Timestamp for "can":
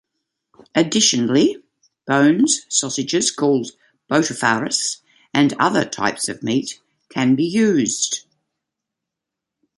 7.11-7.35